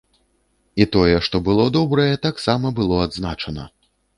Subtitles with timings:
[0.83, 3.63] І тое, што было добрае, таксама было адзначана.